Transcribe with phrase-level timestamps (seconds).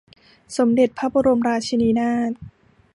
[0.57, 2.31] สมเด็จพระบรมราชินีนาถ